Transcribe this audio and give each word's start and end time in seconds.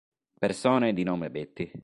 Persone 0.39 0.93
di 0.93 1.03
nome 1.03 1.29
Betty 1.29 1.71